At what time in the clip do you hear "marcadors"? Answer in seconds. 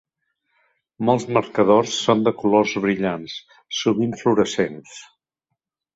1.37-1.93